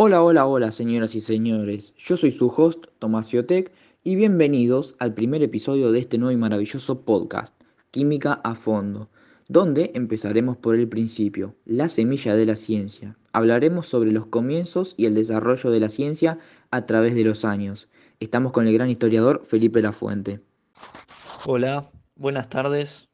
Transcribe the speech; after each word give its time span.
Hola, 0.00 0.22
hola, 0.22 0.46
hola, 0.46 0.70
señoras 0.70 1.16
y 1.16 1.20
señores. 1.20 1.92
Yo 1.96 2.16
soy 2.16 2.30
su 2.30 2.46
host, 2.46 2.86
Tomás 3.00 3.30
Fiotec, 3.30 3.72
y 4.04 4.14
bienvenidos 4.14 4.94
al 5.00 5.12
primer 5.12 5.42
episodio 5.42 5.90
de 5.90 5.98
este 5.98 6.18
nuevo 6.18 6.30
y 6.30 6.36
maravilloso 6.36 7.00
podcast, 7.00 7.60
Química 7.90 8.34
a 8.44 8.54
Fondo, 8.54 9.08
donde 9.48 9.90
empezaremos 9.94 10.56
por 10.56 10.76
el 10.76 10.88
principio, 10.88 11.56
la 11.64 11.88
semilla 11.88 12.36
de 12.36 12.46
la 12.46 12.54
ciencia. 12.54 13.18
Hablaremos 13.32 13.88
sobre 13.88 14.12
los 14.12 14.26
comienzos 14.26 14.94
y 14.96 15.06
el 15.06 15.16
desarrollo 15.16 15.72
de 15.72 15.80
la 15.80 15.88
ciencia 15.88 16.38
a 16.70 16.86
través 16.86 17.16
de 17.16 17.24
los 17.24 17.44
años. 17.44 17.88
Estamos 18.20 18.52
con 18.52 18.68
el 18.68 18.74
gran 18.74 18.90
historiador 18.90 19.42
Felipe 19.46 19.82
Lafuente. 19.82 20.38
Hola, 21.44 21.90
buenas 22.14 22.48
tardes. 22.48 23.08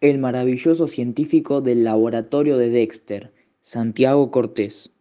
El 0.00 0.20
maravilloso 0.20 0.86
científico 0.86 1.60
del 1.60 1.82
laboratorio 1.82 2.58
de 2.58 2.70
Dexter, 2.70 3.34
Santiago 3.62 4.30
Cortés. 4.30 4.92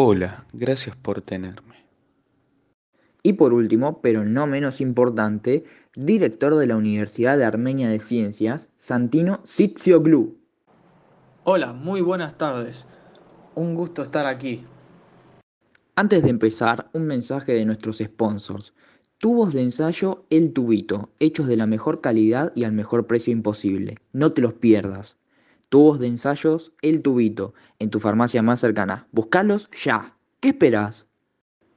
Hola, 0.00 0.46
gracias 0.52 0.94
por 0.94 1.22
tenerme. 1.22 1.74
Y 3.24 3.32
por 3.32 3.52
último, 3.52 4.00
pero 4.00 4.24
no 4.24 4.46
menos 4.46 4.80
importante, 4.80 5.64
director 5.96 6.54
de 6.54 6.68
la 6.68 6.76
Universidad 6.76 7.36
de 7.36 7.44
Armenia 7.44 7.88
de 7.88 7.98
Ciencias, 7.98 8.68
Santino 8.76 9.38
Tsitsioglu. 9.42 10.38
Hola, 11.42 11.72
muy 11.72 12.00
buenas 12.00 12.38
tardes. 12.38 12.86
Un 13.56 13.74
gusto 13.74 14.02
estar 14.02 14.26
aquí. 14.26 14.64
Antes 15.96 16.22
de 16.22 16.30
empezar, 16.30 16.88
un 16.92 17.04
mensaje 17.08 17.54
de 17.54 17.64
nuestros 17.64 17.98
sponsors. 17.98 18.74
Tubos 19.18 19.52
de 19.52 19.62
ensayo 19.62 20.26
El 20.30 20.52
Tubito, 20.52 21.10
hechos 21.18 21.48
de 21.48 21.56
la 21.56 21.66
mejor 21.66 22.00
calidad 22.00 22.52
y 22.54 22.62
al 22.62 22.70
mejor 22.70 23.08
precio 23.08 23.32
imposible. 23.32 23.96
No 24.12 24.32
te 24.32 24.42
los 24.42 24.52
pierdas. 24.52 25.16
Tubos 25.68 25.98
de 25.98 26.06
ensayos 26.06 26.72
El 26.80 27.02
Tubito, 27.02 27.52
en 27.78 27.90
tu 27.90 28.00
farmacia 28.00 28.42
más 28.42 28.60
cercana. 28.60 29.06
Búscalos 29.12 29.68
ya. 29.72 30.16
¿Qué 30.40 30.48
esperas? 30.48 31.06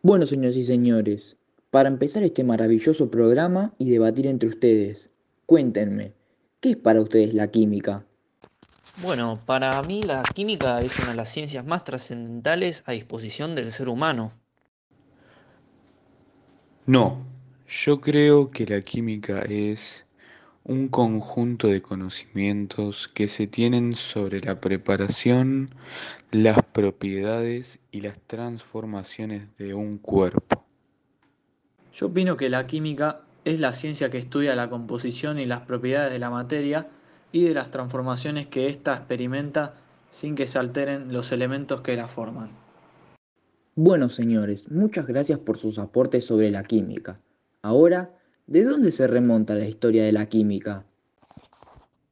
Bueno, 0.02 0.26
señores 0.26 0.55
y 0.55 0.63
señores, 0.63 1.38
para 1.71 1.90
empezar 1.90 2.24
este 2.24 2.43
maravilloso 2.43 3.12
programa 3.12 3.74
y 3.77 3.90
debatir 3.90 4.27
entre 4.27 4.49
ustedes, 4.49 5.10
cuéntenme, 5.46 6.13
¿qué 6.60 6.71
es 6.71 6.77
para 6.77 7.01
ustedes 7.01 7.34
la 7.34 7.49
química? 7.49 8.05
Bueno, 9.01 9.40
para 9.46 9.82
mí 9.84 10.04
la 10.04 10.23
química 10.23 10.82
es 10.82 10.98
una 10.99 11.12
de 11.12 11.18
las 11.18 11.29
ciencias 11.29 11.66
más 11.66 11.84
trascendentales 11.84 12.84
a 12.85 12.94
disposición 12.94 13.55
del 13.55 13.71
ser 13.71 13.90
humano. 13.90 14.34
No, 16.85 17.26
yo 17.68 18.01
creo 18.01 18.51
que 18.51 18.66
la 18.66 18.82
química 18.82 19.41
es 19.44 20.05
un 20.63 20.90
conjunto 20.90 21.67
de 21.67 21.81
conocimientos 21.81 23.07
que 23.07 23.27
se 23.27 23.48
tienen 23.48 23.93
sobre 23.93 24.40
la 24.41 24.62
preparación, 24.62 25.70
las 26.31 26.57
propiedades 26.71 27.79
y 27.91 28.01
las 28.01 28.20
transformaciones 28.27 29.48
de 29.57 29.73
un 29.73 29.98
cuerpo. 29.98 30.63
Yo 31.93 32.07
opino 32.07 32.37
que 32.37 32.49
la 32.49 32.67
química 32.67 33.21
es 33.43 33.59
la 33.59 33.73
ciencia 33.73 34.09
que 34.09 34.20
estudia 34.20 34.55
la 34.55 34.70
composición 34.70 35.39
y 35.39 35.45
las 35.45 35.62
propiedades 35.62 36.13
de 36.13 36.20
la 36.20 36.29
materia 36.29 36.87
y 37.32 37.43
de 37.43 37.54
las 37.54 37.71
transformaciones 37.71 38.48
que 38.48 38.67
ésta 38.67 38.95
experimenta 38.95 39.76
sin 40.09 40.35
que 40.35 40.48
se 40.48 40.59
alteren 40.59 41.12
los 41.12 41.32
elementos 41.32 41.82
que 41.82 41.95
la 41.95 42.07
forman. 42.07 42.49
Bueno, 43.76 44.09
señores, 44.09 44.70
muchas 44.70 45.07
gracias 45.07 45.39
por 45.39 45.57
sus 45.57 45.79
aportes 45.79 46.26
sobre 46.26 46.51
la 46.51 46.63
química. 46.63 47.20
Ahora 47.62 48.12
¿De 48.48 48.64
dónde 48.64 48.92
se 48.92 49.08
remonta 49.08 49.56
la 49.56 49.66
historia 49.66 50.04
de 50.04 50.12
la 50.12 50.28
química? 50.28 50.84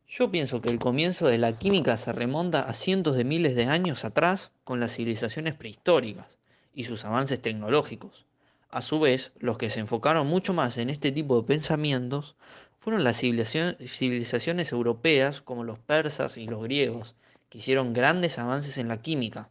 Yo 0.07 0.31
pienso 0.31 0.61
que 0.61 0.69
el 0.69 0.79
comienzo 0.79 1.27
de 1.27 1.37
la 1.37 1.57
química 1.57 1.97
se 1.97 2.13
remonta 2.13 2.61
a 2.61 2.73
cientos 2.73 3.15
de 3.15 3.23
miles 3.23 3.55
de 3.55 3.65
años 3.65 4.05
atrás 4.05 4.51
con 4.63 4.79
las 4.79 4.95
civilizaciones 4.95 5.53
prehistóricas 5.53 6.37
y 6.73 6.85
sus 6.85 7.05
avances 7.05 7.41
tecnológicos. 7.41 8.25
A 8.71 8.81
su 8.81 8.99
vez, 8.99 9.31
los 9.39 9.57
que 9.57 9.69
se 9.69 9.79
enfocaron 9.79 10.27
mucho 10.27 10.53
más 10.53 10.77
en 10.77 10.89
este 10.89 11.11
tipo 11.11 11.39
de 11.39 11.47
pensamientos 11.47 12.35
fueron 12.79 13.03
las 13.03 13.17
civilizaciones 13.19 14.71
europeas 14.71 15.41
como 15.41 15.63
los 15.63 15.77
persas 15.79 16.37
y 16.37 16.47
los 16.47 16.63
griegos, 16.63 17.15
que 17.49 17.57
hicieron 17.57 17.93
grandes 17.93 18.39
avances 18.39 18.77
en 18.77 18.87
la 18.87 19.01
química. 19.01 19.49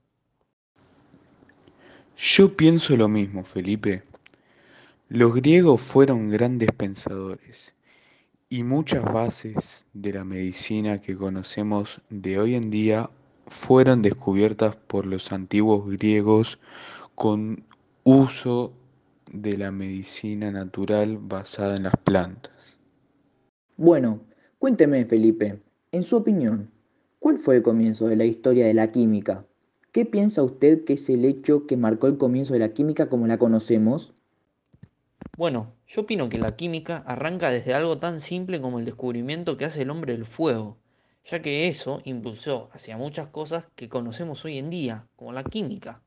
Yo 2.16 2.56
pienso 2.56 2.96
lo 2.96 3.08
mismo, 3.08 3.44
Felipe. 3.44 4.02
Los 5.10 5.34
griegos 5.34 5.80
fueron 5.80 6.28
grandes 6.28 6.70
pensadores 6.76 7.72
y 8.50 8.62
muchas 8.62 9.02
bases 9.04 9.86
de 9.94 10.12
la 10.12 10.22
medicina 10.22 11.00
que 11.00 11.16
conocemos 11.16 12.02
de 12.10 12.38
hoy 12.38 12.56
en 12.56 12.68
día 12.68 13.08
fueron 13.46 14.02
descubiertas 14.02 14.76
por 14.76 15.06
los 15.06 15.32
antiguos 15.32 15.90
griegos 15.90 16.58
con 17.14 17.64
uso 18.04 18.74
de 19.32 19.56
la 19.56 19.72
medicina 19.72 20.50
natural 20.50 21.16
basada 21.16 21.76
en 21.76 21.84
las 21.84 21.96
plantas. 22.04 22.76
Bueno, 23.78 24.20
cuénteme 24.58 25.06
Felipe, 25.06 25.58
en 25.90 26.02
su 26.02 26.18
opinión, 26.18 26.70
¿cuál 27.18 27.38
fue 27.38 27.56
el 27.56 27.62
comienzo 27.62 28.08
de 28.08 28.16
la 28.16 28.26
historia 28.26 28.66
de 28.66 28.74
la 28.74 28.92
química? 28.92 29.46
¿Qué 29.90 30.04
piensa 30.04 30.42
usted 30.42 30.84
que 30.84 30.92
es 30.92 31.08
el 31.08 31.24
hecho 31.24 31.66
que 31.66 31.78
marcó 31.78 32.08
el 32.08 32.18
comienzo 32.18 32.52
de 32.52 32.58
la 32.58 32.74
química 32.74 33.08
como 33.08 33.26
la 33.26 33.38
conocemos? 33.38 34.12
Bueno, 35.36 35.74
yo 35.86 36.02
opino 36.02 36.28
que 36.28 36.38
la 36.38 36.56
química 36.56 37.02
arranca 37.06 37.50
desde 37.50 37.74
algo 37.74 37.98
tan 37.98 38.20
simple 38.20 38.60
como 38.60 38.78
el 38.78 38.84
descubrimiento 38.84 39.56
que 39.56 39.64
hace 39.64 39.82
el 39.82 39.90
hombre 39.90 40.12
del 40.12 40.26
fuego, 40.26 40.78
ya 41.24 41.42
que 41.42 41.68
eso 41.68 42.00
impulsó 42.04 42.70
hacia 42.72 42.96
muchas 42.96 43.28
cosas 43.28 43.66
que 43.76 43.88
conocemos 43.88 44.44
hoy 44.44 44.58
en 44.58 44.70
día, 44.70 45.06
como 45.16 45.32
la 45.32 45.44
química. 45.44 46.02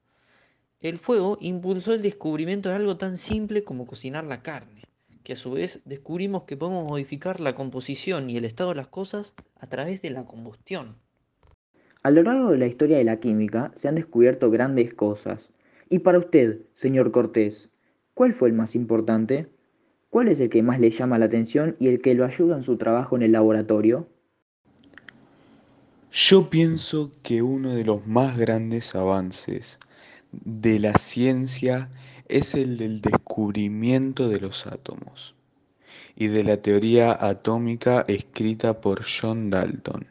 El 0.81 0.97
fuego 0.97 1.37
impulsó 1.39 1.93
el 1.93 2.01
descubrimiento 2.01 2.69
de 2.69 2.75
algo 2.75 2.97
tan 2.97 3.17
simple 3.17 3.63
como 3.63 3.85
cocinar 3.85 4.23
la 4.23 4.41
carne, 4.41 4.81
que 5.23 5.33
a 5.33 5.35
su 5.35 5.51
vez 5.51 5.81
descubrimos 5.85 6.43
que 6.43 6.57
podemos 6.57 6.87
modificar 6.87 7.39
la 7.39 7.55
composición 7.55 8.29
y 8.29 8.37
el 8.37 8.45
estado 8.45 8.71
de 8.71 8.77
las 8.77 8.87
cosas 8.87 9.33
a 9.59 9.67
través 9.67 10.01
de 10.01 10.09
la 10.09 10.25
combustión. 10.25 10.95
A 12.03 12.09
lo 12.09 12.23
largo 12.23 12.51
de 12.51 12.57
la 12.57 12.65
historia 12.65 12.97
de 12.97 13.03
la 13.03 13.19
química 13.19 13.71
se 13.75 13.87
han 13.87 13.95
descubierto 13.95 14.49
grandes 14.49 14.93
cosas. 14.93 15.51
Y 15.87 15.99
para 15.99 16.17
usted, 16.17 16.61
señor 16.73 17.11
Cortés, 17.11 17.70
¿Cuál 18.21 18.33
fue 18.33 18.49
el 18.49 18.53
más 18.53 18.75
importante? 18.75 19.47
¿Cuál 20.11 20.27
es 20.27 20.39
el 20.39 20.51
que 20.51 20.61
más 20.61 20.79
le 20.79 20.91
llama 20.91 21.17
la 21.17 21.25
atención 21.25 21.75
y 21.79 21.87
el 21.87 22.03
que 22.03 22.13
lo 22.13 22.23
ayuda 22.23 22.55
en 22.55 22.61
su 22.61 22.77
trabajo 22.77 23.15
en 23.15 23.23
el 23.23 23.31
laboratorio? 23.31 24.07
Yo 26.11 26.47
pienso 26.47 27.13
que 27.23 27.41
uno 27.41 27.73
de 27.73 27.83
los 27.83 28.05
más 28.05 28.37
grandes 28.37 28.93
avances 28.93 29.79
de 30.31 30.77
la 30.77 30.93
ciencia 30.99 31.89
es 32.27 32.53
el 32.53 32.77
del 32.77 33.01
descubrimiento 33.01 34.29
de 34.29 34.39
los 34.39 34.67
átomos 34.67 35.33
y 36.15 36.27
de 36.27 36.43
la 36.43 36.57
teoría 36.57 37.17
atómica 37.19 38.05
escrita 38.07 38.81
por 38.81 39.01
John 39.03 39.49
Dalton, 39.49 40.05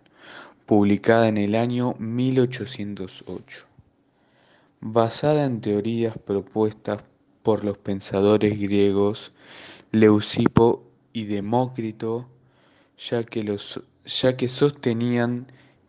publicada 0.67 1.29
en 1.29 1.39
el 1.39 1.55
año 1.55 1.95
1808. 2.01 3.67
Basada 4.81 5.45
en 5.45 5.61
teorías 5.61 6.19
propuestas 6.19 7.05
por 7.43 7.65
los 7.65 7.79
pensadores 7.79 8.59
griegos 8.59 9.33
Leucipo 9.93 10.85
y 11.13 11.25
Demócrito, 11.25 12.29
ya 12.99 13.25
que, 13.25 13.43
los, 13.43 13.83
ya 14.05 14.37
que 14.37 14.49
sostenían 14.49 15.47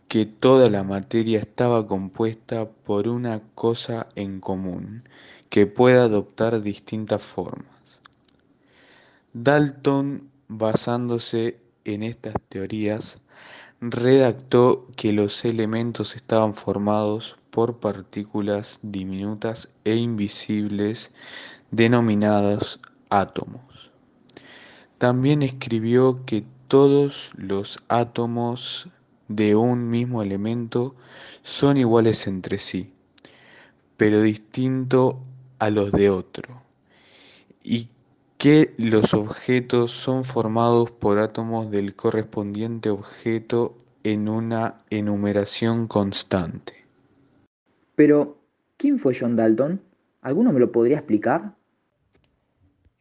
que 0.07 0.25
toda 0.25 0.69
la 0.69 0.83
materia 0.83 1.39
estaba 1.39 1.87
compuesta 1.87 2.69
por 2.69 3.07
una 3.07 3.41
cosa 3.55 4.09
en 4.15 4.39
común, 4.39 5.03
que 5.49 5.67
puede 5.67 5.99
adoptar 5.99 6.61
distintas 6.61 7.21
formas. 7.21 7.99
Dalton, 9.33 10.29
basándose 10.47 11.59
en 11.85 12.03
estas 12.03 12.33
teorías, 12.49 13.15
redactó 13.81 14.87
que 14.95 15.11
los 15.11 15.43
elementos 15.43 16.15
estaban 16.15 16.53
formados 16.53 17.35
por 17.49 17.79
partículas 17.79 18.77
diminutas 18.83 19.69
e 19.85 19.95
invisibles 19.95 21.09
denominadas 21.71 22.79
átomos. 23.09 23.91
También 24.99 25.41
escribió 25.41 26.23
que 26.25 26.45
todos 26.67 27.31
los 27.33 27.79
átomos 27.87 28.87
de 29.27 29.55
un 29.55 29.89
mismo 29.89 30.21
elemento 30.21 30.95
son 31.41 31.77
iguales 31.77 32.27
entre 32.27 32.59
sí, 32.59 32.93
pero 33.97 34.21
distintos 34.21 35.15
a 35.57 35.71
los 35.71 35.91
de 35.91 36.11
otro, 36.11 36.61
y 37.63 37.87
que 38.41 38.73
los 38.77 39.13
objetos 39.13 39.91
son 39.91 40.23
formados 40.23 40.89
por 40.89 41.19
átomos 41.19 41.69
del 41.69 41.95
correspondiente 41.95 42.89
objeto 42.89 43.77
en 44.03 44.27
una 44.27 44.79
enumeración 44.89 45.87
constante. 45.87 46.73
Pero, 47.93 48.39
¿quién 48.77 48.97
fue 48.97 49.15
John 49.15 49.35
Dalton? 49.35 49.79
¿Alguno 50.21 50.51
me 50.51 50.59
lo 50.59 50.71
podría 50.71 50.97
explicar? 50.97 51.53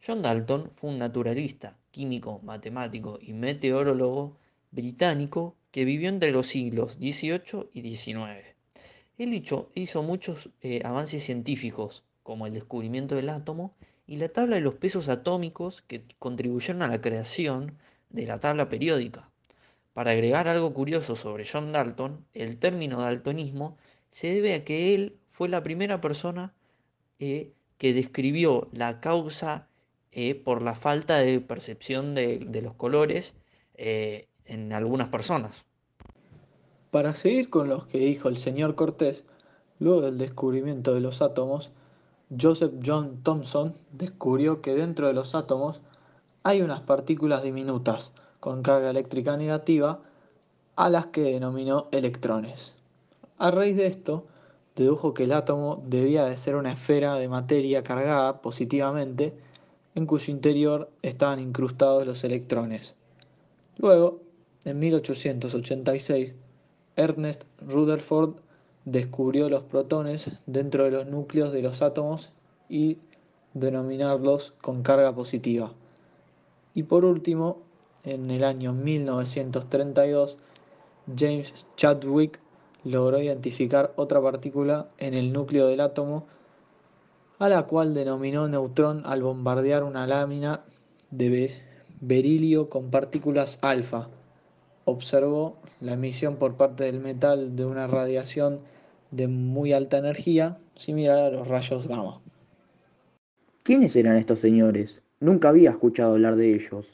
John 0.06 0.20
Dalton 0.20 0.72
fue 0.74 0.90
un 0.90 0.98
naturalista, 0.98 1.78
químico, 1.90 2.40
matemático 2.42 3.18
y 3.18 3.32
meteorólogo 3.32 4.36
británico 4.72 5.56
que 5.70 5.86
vivió 5.86 6.10
entre 6.10 6.32
los 6.32 6.48
siglos 6.48 6.96
XVIII 6.96 7.70
y 7.72 7.96
XIX. 7.96 8.44
Él 9.16 9.32
hizo, 9.32 9.70
hizo 9.74 10.02
muchos 10.02 10.50
eh, 10.60 10.82
avances 10.84 11.24
científicos, 11.24 12.04
como 12.22 12.46
el 12.46 12.52
descubrimiento 12.52 13.14
del 13.14 13.30
átomo 13.30 13.74
y 14.10 14.16
la 14.16 14.28
tabla 14.28 14.56
de 14.56 14.62
los 14.62 14.74
pesos 14.74 15.08
atómicos 15.08 15.82
que 15.86 16.02
contribuyeron 16.18 16.82
a 16.82 16.88
la 16.88 17.00
creación 17.00 17.78
de 18.08 18.26
la 18.26 18.40
tabla 18.40 18.68
periódica. 18.68 19.30
Para 19.92 20.10
agregar 20.10 20.48
algo 20.48 20.74
curioso 20.74 21.14
sobre 21.14 21.46
John 21.46 21.70
Dalton, 21.70 22.26
el 22.34 22.58
término 22.58 23.00
daltonismo 23.02 23.78
se 24.10 24.34
debe 24.34 24.54
a 24.54 24.64
que 24.64 24.96
él 24.96 25.16
fue 25.30 25.48
la 25.48 25.62
primera 25.62 26.00
persona 26.00 26.52
eh, 27.20 27.52
que 27.78 27.94
describió 27.94 28.68
la 28.72 28.98
causa 28.98 29.68
eh, 30.10 30.34
por 30.34 30.60
la 30.60 30.74
falta 30.74 31.18
de 31.18 31.40
percepción 31.40 32.16
de, 32.16 32.60
los 32.64 32.74
colores 32.74 33.32
eh, 33.74 34.26
en 34.44 34.72
algunas 34.72 35.06
personas. 35.06 35.64
Para 36.90 37.14
seguir 37.14 37.48
con 37.48 37.68
lo 37.68 37.86
que 37.86 37.98
dijo 37.98 38.28
el 38.28 38.38
señor 38.38 38.74
Cortés, 38.74 39.22
luego 39.78 40.00
del 40.00 40.18
descubrimiento 40.18 40.94
de 40.94 41.00
los 41.00 41.22
átomos, 41.22 41.70
Joseph 42.38 42.74
John 42.84 43.22
Thomson 43.22 43.74
descubrió 43.92 44.62
que 44.62 44.74
dentro 44.74 45.08
de 45.08 45.12
los 45.12 45.34
átomos 45.34 45.80
hay 46.42 46.62
unas 46.62 46.80
partículas 46.80 47.42
diminutas 47.42 48.12
con 48.38 48.62
carga 48.62 48.90
eléctrica 48.90 49.36
negativa 49.36 50.00
a 50.76 50.88
las 50.88 51.06
que 51.06 51.22
denominó 51.22 51.88
electrones. 51.90 52.74
A 53.38 53.50
raíz 53.50 53.76
de 53.76 53.86
esto, 53.86 54.26
dedujo 54.76 55.12
que 55.12 55.24
el 55.24 55.32
átomo 55.32 55.82
debía 55.86 56.24
de 56.24 56.36
ser 56.36 56.54
una 56.54 56.72
esfera 56.72 57.16
de 57.16 57.28
materia 57.28 57.82
cargada 57.82 58.40
positivamente 58.40 59.34
en 59.94 60.06
cuyo 60.06 60.32
interior 60.32 60.90
estaban 61.02 61.40
incrustados 61.40 62.06
los 62.06 62.22
electrones. 62.22 62.94
Luego, 63.76 64.20
en 64.64 64.78
1886, 64.78 66.36
Ernest 66.96 67.44
Rutherford 67.66 68.36
descubrió 68.84 69.48
los 69.48 69.62
protones 69.62 70.30
dentro 70.46 70.84
de 70.84 70.90
los 70.90 71.06
núcleos 71.06 71.52
de 71.52 71.62
los 71.62 71.82
átomos 71.82 72.30
y 72.68 72.98
denominarlos 73.54 74.54
con 74.60 74.82
carga 74.82 75.14
positiva. 75.14 75.72
Y 76.74 76.84
por 76.84 77.04
último, 77.04 77.58
en 78.04 78.30
el 78.30 78.44
año 78.44 78.72
1932, 78.72 80.38
James 81.16 81.66
Chadwick 81.76 82.40
logró 82.84 83.20
identificar 83.20 83.92
otra 83.96 84.22
partícula 84.22 84.88
en 84.98 85.14
el 85.14 85.32
núcleo 85.32 85.66
del 85.66 85.80
átomo, 85.80 86.26
a 87.38 87.48
la 87.48 87.64
cual 87.66 87.94
denominó 87.94 88.48
neutrón 88.48 89.02
al 89.04 89.22
bombardear 89.22 89.82
una 89.82 90.06
lámina 90.06 90.60
de 91.10 91.56
berilio 92.00 92.68
con 92.68 92.90
partículas 92.90 93.58
alfa. 93.62 94.08
Observó 94.90 95.56
la 95.80 95.92
emisión 95.92 96.34
por 96.34 96.56
parte 96.56 96.82
del 96.82 96.98
metal 96.98 97.54
de 97.54 97.64
una 97.64 97.86
radiación 97.86 98.58
de 99.12 99.28
muy 99.28 99.72
alta 99.72 99.98
energía, 99.98 100.58
similar 100.74 101.16
a 101.16 101.30
los 101.30 101.46
rayos 101.46 101.86
gamma. 101.86 102.20
¿Quiénes 103.62 103.94
eran 103.94 104.16
estos 104.16 104.40
señores? 104.40 105.00
Nunca 105.20 105.50
había 105.50 105.70
escuchado 105.70 106.14
hablar 106.14 106.34
de 106.34 106.56
ellos. 106.56 106.92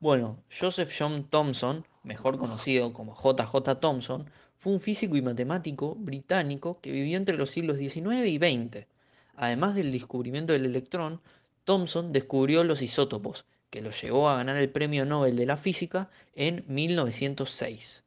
Bueno, 0.00 0.36
Joseph 0.50 0.92
John 0.96 1.24
Thomson, 1.30 1.86
mejor 2.02 2.36
conocido 2.36 2.92
como 2.92 3.14
JJ 3.14 3.80
Thomson, 3.80 4.26
fue 4.56 4.74
un 4.74 4.80
físico 4.80 5.16
y 5.16 5.22
matemático 5.22 5.94
británico 5.94 6.78
que 6.82 6.92
vivió 6.92 7.16
entre 7.16 7.38
los 7.38 7.48
siglos 7.48 7.78
XIX 7.78 8.26
y 8.26 8.36
XX. 8.36 8.86
Además 9.34 9.76
del 9.76 9.92
descubrimiento 9.92 10.52
del 10.52 10.66
electrón, 10.66 11.22
Thomson 11.64 12.12
descubrió 12.12 12.64
los 12.64 12.82
isótopos, 12.82 13.46
que 13.72 13.80
lo 13.80 13.90
llevó 13.90 14.28
a 14.28 14.36
ganar 14.36 14.58
el 14.58 14.70
Premio 14.70 15.04
Nobel 15.04 15.34
de 15.34 15.46
la 15.46 15.56
Física 15.56 16.10
en 16.36 16.64
1906. 16.68 18.04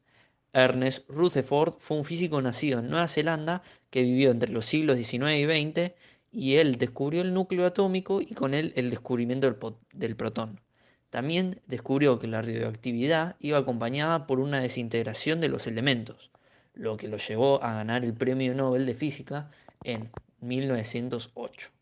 Ernest 0.53 1.09
Rutherford 1.09 1.73
fue 1.79 1.97
un 1.97 2.05
físico 2.05 2.41
nacido 2.41 2.79
en 2.79 2.89
Nueva 2.89 3.09
Zelanda 3.09 3.63
que 3.89 4.03
vivió 4.03 4.31
entre 4.31 4.53
los 4.53 4.65
siglos 4.65 4.95
XIX 4.95 5.31
y 5.33 5.45
XX 5.45 5.91
y 6.31 6.55
él 6.55 6.77
descubrió 6.77 7.21
el 7.21 7.33
núcleo 7.33 7.65
atómico 7.65 8.21
y 8.21 8.33
con 8.35 8.53
él 8.53 8.71
el 8.77 8.89
descubrimiento 8.89 9.51
del, 9.51 9.75
del 9.91 10.15
protón. 10.15 10.61
También 11.09 11.59
descubrió 11.67 12.19
que 12.19 12.27
la 12.27 12.41
radioactividad 12.41 13.35
iba 13.39 13.57
acompañada 13.57 14.27
por 14.27 14.39
una 14.39 14.61
desintegración 14.61 15.41
de 15.41 15.49
los 15.49 15.67
elementos 15.67 16.31
lo 16.75 16.97
que 16.97 17.07
lo 17.07 17.17
llevó 17.17 17.63
a 17.63 17.73
ganar 17.73 18.03
el 18.03 18.13
Premio 18.13 18.53
Nobel 18.53 18.85
de 18.85 18.93
Física 18.93 19.49
en 19.83 20.11
1908. 20.41 21.74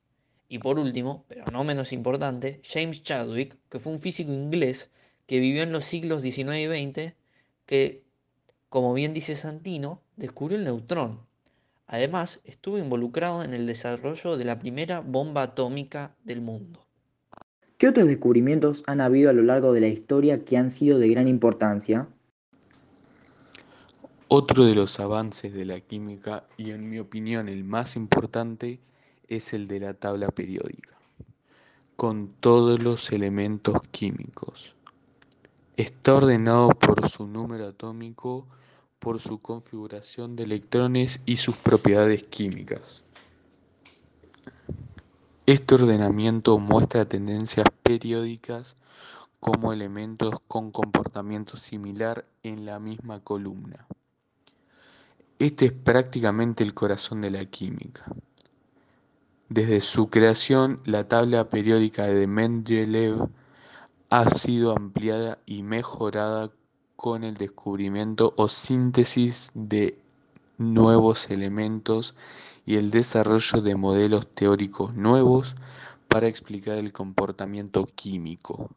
Y 0.54 0.60
por 0.60 0.78
último, 0.78 1.26
pero 1.28 1.46
no 1.52 1.64
menos 1.64 1.92
importante, 1.94 2.62
James 2.64 3.02
Chadwick, 3.02 3.58
que 3.72 3.80
fue 3.80 3.92
un 3.92 3.98
físico 3.98 4.32
inglés 4.32 4.92
que 5.26 5.40
vivió 5.40 5.64
en 5.64 5.72
los 5.72 5.84
siglos 5.84 6.22
XIX 6.22 6.58
y 6.58 6.68
XX, 6.68 7.14
que, 7.66 8.04
como 8.70 8.94
bien 8.94 9.16
dice 9.16 9.36
Santino, 9.36 10.04
descubrió 10.16 10.60
el 10.60 10.66
neutrón. 10.66 11.22
Además, 11.88 12.40
estuvo 12.44 12.78
involucrado 12.78 13.42
en 13.42 13.56
el 13.56 13.66
desarrollo 13.66 14.38
de 14.38 14.46
la 14.46 14.60
primera 14.60 15.00
bomba 15.00 15.42
atómica 15.42 16.16
del 16.24 16.42
mundo. 16.42 16.86
¿Qué 17.80 17.88
otros 17.88 18.08
descubrimientos 18.08 18.84
han 18.86 19.02
habido 19.02 19.32
a 19.32 19.34
lo 19.34 19.42
largo 19.42 19.74
de 19.74 19.82
la 19.82 19.88
historia 19.88 20.46
que 20.46 20.58
han 20.58 20.70
sido 20.70 21.00
de 21.00 21.10
gran 21.10 21.28
importancia? 21.28 22.08
Otro 24.28 24.66
de 24.66 24.76
los 24.76 25.00
avances 25.00 25.52
de 25.52 25.66
la 25.66 25.80
química, 25.80 26.46
y 26.58 26.70
en 26.70 26.92
mi 26.92 27.00
opinión 27.00 27.50
el 27.50 27.64
más 27.64 27.96
importante, 27.96 28.82
es 29.28 29.54
el 29.54 29.68
de 29.68 29.80
la 29.80 29.94
tabla 29.94 30.28
periódica, 30.28 30.98
con 31.96 32.30
todos 32.40 32.82
los 32.82 33.12
elementos 33.12 33.76
químicos. 33.92 34.76
Está 35.78 36.16
ordenado 36.16 36.70
por 36.70 37.10
su 37.10 37.28
número 37.28 37.68
atómico, 37.68 38.48
por 39.00 39.20
su 39.20 39.40
configuración 39.40 40.36
de 40.36 40.44
electrones 40.44 41.20
y 41.26 41.38
sus 41.38 41.56
propiedades 41.58 42.24
químicas. 42.24 43.04
Este 45.46 45.76
ordenamiento 45.76 46.58
muestra 46.58 47.04
tendencias 47.04 47.66
periódicas 47.84 48.78
como 49.42 49.74
elementos 49.74 50.36
con 50.48 50.72
comportamiento 50.72 51.58
similar 51.58 52.26
en 52.44 52.66
la 52.66 52.80
misma 52.80 53.20
columna. 53.20 53.86
Este 55.40 55.66
es 55.66 55.72
prácticamente 55.74 56.64
el 56.64 56.74
corazón 56.74 57.20
de 57.20 57.32
la 57.32 57.44
química. 57.44 58.06
Desde 59.54 59.82
su 59.82 60.10
creación, 60.10 60.80
la 60.84 61.08
tabla 61.08 61.48
periódica 61.48 62.08
de 62.08 62.26
Mendeleev 62.26 63.30
ha 64.10 64.28
sido 64.32 64.76
ampliada 64.76 65.38
y 65.46 65.62
mejorada 65.62 66.50
con 66.96 67.24
el 67.24 67.36
descubrimiento 67.36 68.34
o 68.36 68.50
síntesis 68.50 69.52
de 69.54 70.00
nuevos 70.58 71.30
elementos 71.30 72.16
y 72.66 72.78
el 72.78 72.90
desarrollo 72.90 73.62
de 73.62 73.76
modelos 73.76 74.26
teóricos 74.26 74.96
nuevos 74.96 75.56
para 76.08 76.28
explicar 76.28 76.80
el 76.80 76.92
comportamiento 76.92 77.86
químico. 77.86 78.72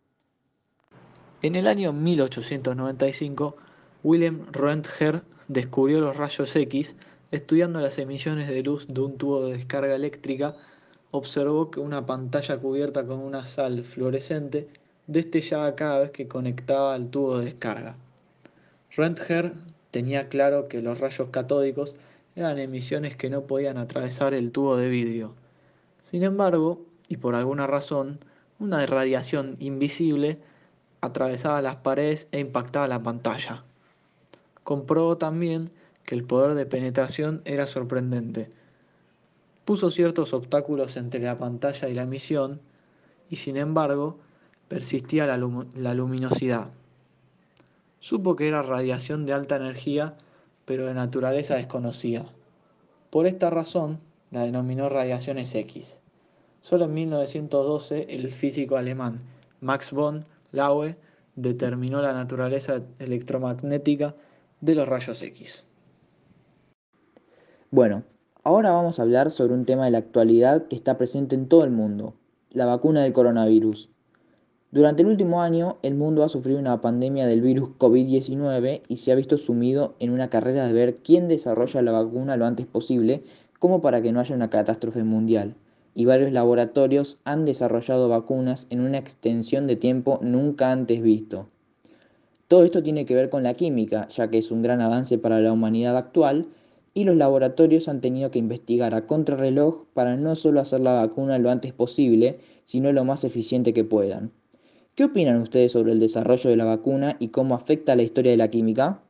En 1.40 1.54
el 1.54 1.68
año 1.68 1.94
1895, 1.94 3.56
Wilhelm 4.02 4.44
Röntgen 4.52 5.22
descubrió 5.48 6.00
los 6.00 6.18
rayos 6.18 6.54
X, 6.54 6.96
estudiando 7.30 7.80
las 7.80 7.98
emisiones 7.98 8.48
de 8.48 8.62
luz 8.62 8.86
de 8.88 9.00
un 9.00 9.16
tubo 9.18 9.46
de 9.46 9.56
descarga 9.56 9.94
eléctrica, 9.94 10.56
observó 11.10 11.70
que 11.70 11.80
una 11.80 12.06
pantalla 12.06 12.58
cubierta 12.58 13.06
con 13.06 13.20
una 13.20 13.46
sal 13.46 13.84
fluorescente 13.84 14.68
destellaba 15.06 15.76
cada 15.76 16.00
vez 16.00 16.10
que 16.10 16.28
conectaba 16.28 16.94
al 16.94 17.10
tubo 17.10 17.38
de 17.38 17.46
descarga. 17.46 17.96
Röntgen 18.94 19.54
tenía 19.90 20.28
claro 20.28 20.68
que 20.68 20.82
los 20.82 20.98
rayos 21.00 21.28
catódicos 21.30 21.96
eran 22.34 22.58
emisiones 22.58 23.16
que 23.16 23.30
no 23.30 23.42
podían 23.42 23.78
atravesar 23.78 24.34
el 24.34 24.52
tubo 24.52 24.76
de 24.76 24.88
vidrio. 24.88 25.34
Sin 26.02 26.22
embargo, 26.22 26.80
y 27.08 27.16
por 27.16 27.34
alguna 27.34 27.66
razón, 27.66 28.18
una 28.58 28.84
radiación 28.86 29.56
invisible 29.60 30.38
atravesaba 31.00 31.62
las 31.62 31.76
paredes 31.76 32.28
e 32.32 32.40
impactaba 32.40 32.88
la 32.88 33.02
pantalla 33.02 33.64
comprobó 34.66 35.16
también 35.16 35.70
que 36.06 36.14
el 36.14 36.24
poder 36.24 36.54
de 36.54 36.64
penetración 36.66 37.42
era 37.44 37.66
sorprendente. 37.66 38.48
Puso 39.64 39.90
ciertos 39.90 40.32
obstáculos 40.32 40.96
entre 40.96 41.20
la 41.20 41.36
pantalla 41.36 41.88
y 41.88 41.94
la 41.94 42.02
emisión 42.02 42.60
y 43.28 43.36
sin 43.36 43.56
embargo 43.56 44.18
persistía 44.68 45.26
la, 45.26 45.36
la 45.74 45.94
luminosidad. 45.94 46.70
Supo 47.98 48.36
que 48.36 48.46
era 48.46 48.62
radiación 48.62 49.26
de 49.26 49.32
alta 49.32 49.56
energía 49.56 50.14
pero 50.64 50.86
de 50.86 50.94
naturaleza 50.94 51.56
desconocida. 51.56 52.26
Por 53.10 53.26
esta 53.26 53.50
razón 53.50 54.00
la 54.30 54.44
denominó 54.44 54.88
radiaciones 54.88 55.54
X. 55.54 55.98
Solo 56.62 56.84
en 56.84 56.94
1912 56.94 58.06
el 58.10 58.30
físico 58.30 58.76
alemán 58.76 59.20
Max 59.60 59.92
von 59.92 60.24
Laue 60.52 60.96
determinó 61.34 62.00
la 62.00 62.12
naturaleza 62.12 62.82
electromagnética 62.98 64.14
de 64.60 64.74
los 64.74 64.88
rayos 64.88 65.22
X. 65.22 65.66
Bueno, 67.72 68.04
ahora 68.44 68.70
vamos 68.70 68.98
a 68.98 69.02
hablar 69.02 69.32
sobre 69.32 69.52
un 69.52 69.64
tema 69.64 69.86
de 69.86 69.90
la 69.90 69.98
actualidad 69.98 70.68
que 70.68 70.76
está 70.76 70.96
presente 70.96 71.34
en 71.34 71.48
todo 71.48 71.64
el 71.64 71.72
mundo, 71.72 72.14
la 72.52 72.64
vacuna 72.64 73.02
del 73.02 73.12
coronavirus. 73.12 73.90
Durante 74.70 75.02
el 75.02 75.08
último 75.08 75.42
año, 75.42 75.78
el 75.82 75.96
mundo 75.96 76.22
ha 76.22 76.28
sufrido 76.28 76.60
una 76.60 76.80
pandemia 76.80 77.26
del 77.26 77.40
virus 77.40 77.70
COVID-19 77.76 78.82
y 78.86 78.96
se 78.98 79.10
ha 79.10 79.16
visto 79.16 79.36
sumido 79.36 79.96
en 79.98 80.10
una 80.10 80.30
carrera 80.30 80.64
de 80.64 80.72
ver 80.72 80.94
quién 80.94 81.26
desarrolla 81.26 81.82
la 81.82 81.90
vacuna 81.90 82.36
lo 82.36 82.46
antes 82.46 82.66
posible, 82.66 83.24
como 83.58 83.82
para 83.82 84.00
que 84.00 84.12
no 84.12 84.20
haya 84.20 84.36
una 84.36 84.48
catástrofe 84.48 85.02
mundial. 85.02 85.56
Y 85.96 86.04
varios 86.04 86.30
laboratorios 86.30 87.18
han 87.24 87.44
desarrollado 87.44 88.08
vacunas 88.08 88.68
en 88.70 88.80
una 88.80 88.98
extensión 88.98 89.66
de 89.66 89.74
tiempo 89.74 90.20
nunca 90.22 90.70
antes 90.70 91.02
visto. 91.02 91.48
Todo 92.46 92.64
esto 92.64 92.84
tiene 92.84 93.06
que 93.06 93.16
ver 93.16 93.28
con 93.28 93.42
la 93.42 93.54
química, 93.54 94.06
ya 94.08 94.30
que 94.30 94.38
es 94.38 94.52
un 94.52 94.62
gran 94.62 94.80
avance 94.80 95.18
para 95.18 95.40
la 95.40 95.52
humanidad 95.52 95.96
actual, 95.96 96.46
y 96.96 97.04
los 97.04 97.14
laboratorios 97.14 97.88
han 97.88 98.00
tenido 98.00 98.30
que 98.30 98.38
investigar 98.38 98.94
a 98.94 99.06
contrarreloj 99.06 99.84
para 99.92 100.16
no 100.16 100.34
solo 100.34 100.60
hacer 100.60 100.80
la 100.80 100.94
vacuna 100.94 101.38
lo 101.38 101.50
antes 101.50 101.74
posible, 101.74 102.40
sino 102.64 102.90
lo 102.90 103.04
más 103.04 103.22
eficiente 103.22 103.74
que 103.74 103.84
puedan. 103.84 104.32
¿Qué 104.94 105.04
opinan 105.04 105.42
ustedes 105.42 105.72
sobre 105.72 105.92
el 105.92 106.00
desarrollo 106.00 106.48
de 106.48 106.56
la 106.56 106.64
vacuna 106.64 107.16
y 107.18 107.28
cómo 107.28 107.54
afecta 107.54 107.92
a 107.92 107.96
la 107.96 108.02
historia 108.02 108.30
de 108.30 108.38
la 108.38 108.48
química? 108.48 109.02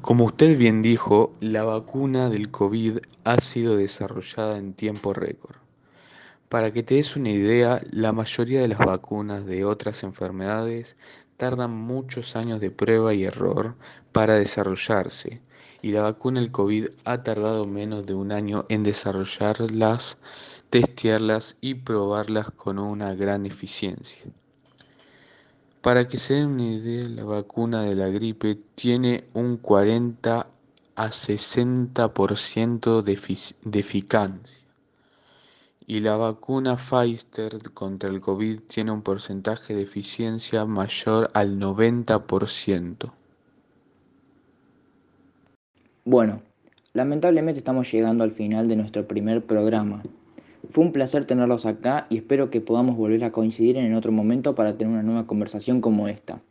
Como 0.00 0.26
usted 0.26 0.56
bien 0.56 0.80
dijo, 0.80 1.32
la 1.40 1.64
vacuna 1.64 2.30
del 2.30 2.52
COVID 2.52 2.98
ha 3.24 3.40
sido 3.40 3.74
desarrollada 3.76 4.58
en 4.58 4.74
tiempo 4.74 5.12
récord. 5.12 5.56
Para 6.48 6.72
que 6.72 6.84
te 6.84 6.94
des 6.94 7.16
una 7.16 7.30
idea, 7.30 7.82
la 7.90 8.12
mayoría 8.12 8.60
de 8.60 8.68
las 8.68 8.78
vacunas 8.78 9.44
de 9.44 9.64
otras 9.64 10.04
enfermedades 10.04 10.96
tardan 11.36 11.72
muchos 11.72 12.36
años 12.36 12.60
de 12.60 12.70
prueba 12.70 13.12
y 13.12 13.24
error 13.24 13.74
para 14.12 14.36
desarrollarse, 14.36 15.40
y 15.84 15.92
la 15.92 16.00
vacuna 16.00 16.40
del 16.40 16.50
COVID 16.50 16.86
ha 17.04 17.22
tardado 17.22 17.66
menos 17.66 18.06
de 18.06 18.14
un 18.14 18.32
año 18.32 18.64
en 18.70 18.84
desarrollarlas 18.84 20.16
testearlas 20.70 21.58
y 21.60 21.74
probarlas 21.74 22.50
con 22.50 22.78
una 22.78 23.14
gran 23.14 23.44
eficiencia. 23.44 24.22
Para 25.82 26.08
que 26.08 26.18
se 26.18 26.34
den 26.34 26.52
una 26.52 26.64
idea, 26.64 27.06
la 27.06 27.24
vacuna 27.24 27.82
de 27.82 27.96
la 27.96 28.08
gripe 28.08 28.54
tiene 28.74 29.28
un 29.34 29.58
40 29.58 30.46
a 30.96 31.06
60% 31.08 33.02
de, 33.02 33.38
de 33.70 33.78
eficacia 33.78 34.64
y 35.86 36.00
la 36.00 36.16
vacuna 36.16 36.78
Pfizer 36.78 37.60
contra 37.74 38.08
el 38.08 38.22
COVID 38.22 38.60
tiene 38.60 38.90
un 38.90 39.02
porcentaje 39.02 39.74
de 39.74 39.82
eficiencia 39.82 40.64
mayor 40.64 41.30
al 41.34 41.58
90%. 41.58 43.12
Bueno, 46.06 46.42
lamentablemente 46.92 47.58
estamos 47.58 47.90
llegando 47.90 48.24
al 48.24 48.30
final 48.30 48.68
de 48.68 48.76
nuestro 48.76 49.08
primer 49.08 49.42
programa. 49.46 50.02
Fue 50.68 50.84
un 50.84 50.92
placer 50.92 51.24
tenerlos 51.24 51.64
acá 51.64 52.06
y 52.10 52.18
espero 52.18 52.50
que 52.50 52.60
podamos 52.60 52.94
volver 52.94 53.24
a 53.24 53.32
coincidir 53.32 53.78
en 53.78 53.94
otro 53.94 54.12
momento 54.12 54.54
para 54.54 54.76
tener 54.76 54.92
una 54.92 55.02
nueva 55.02 55.26
conversación 55.26 55.80
como 55.80 56.06
esta. 56.06 56.42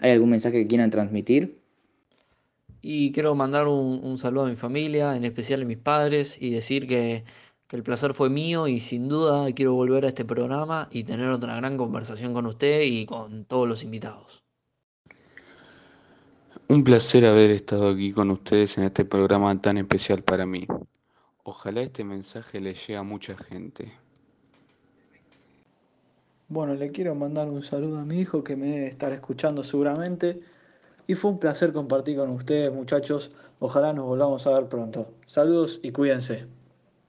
¿Hay 0.00 0.10
algún 0.10 0.28
mensaje 0.28 0.58
que 0.58 0.66
quieran 0.68 0.90
transmitir? 0.90 1.62
Y 2.82 3.12
quiero 3.12 3.34
mandar 3.34 3.68
un, 3.68 4.18
saludo 4.18 4.44
a 4.44 4.50
mi 4.50 4.56
familia, 4.56 5.16
en 5.16 5.24
especial 5.24 5.62
a 5.62 5.64
mis 5.64 5.78
padres, 5.78 6.36
y 6.38 6.50
decir 6.50 6.86
que, 6.86 7.24
que 7.68 7.76
el 7.76 7.82
placer 7.82 8.12
fue 8.12 8.28
mío 8.28 8.68
y 8.68 8.80
sin 8.80 9.08
duda 9.08 9.50
quiero 9.52 9.72
volver 9.72 10.04
a 10.04 10.08
este 10.08 10.26
programa 10.26 10.88
y 10.90 11.04
tener 11.04 11.30
otra 11.30 11.56
gran 11.56 11.78
conversación 11.78 12.34
con 12.34 12.44
usted 12.44 12.82
y 12.82 13.06
con 13.06 13.46
todos 13.46 13.66
los 13.66 13.82
invitados. 13.82 14.42
Un 16.70 16.84
placer 16.84 17.26
haber 17.26 17.50
estado 17.50 17.88
aquí 17.88 18.12
con 18.12 18.30
ustedes 18.30 18.78
en 18.78 18.84
este 18.84 19.04
programa 19.04 19.60
tan 19.60 19.76
especial 19.76 20.22
para 20.22 20.46
mí. 20.46 20.68
Ojalá 21.42 21.80
este 21.80 22.04
mensaje 22.04 22.60
le 22.60 22.74
llegue 22.74 22.96
a 22.96 23.02
mucha 23.02 23.36
gente. 23.36 23.92
Bueno, 26.46 26.74
le 26.74 26.92
quiero 26.92 27.16
mandar 27.16 27.48
un 27.48 27.64
saludo 27.64 27.98
a 27.98 28.04
mi 28.04 28.20
hijo 28.20 28.44
que 28.44 28.54
me 28.54 28.68
debe 28.68 28.86
estar 28.86 29.12
escuchando 29.12 29.64
seguramente. 29.64 30.42
Y 31.08 31.16
fue 31.16 31.32
un 31.32 31.40
placer 31.40 31.72
compartir 31.72 32.18
con 32.18 32.30
ustedes, 32.30 32.72
muchachos. 32.72 33.32
Ojalá 33.58 33.92
nos 33.92 34.06
volvamos 34.06 34.46
a 34.46 34.52
ver 34.52 34.68
pronto. 34.68 35.12
Saludos 35.26 35.80
y 35.82 35.90
cuídense. 35.90 36.46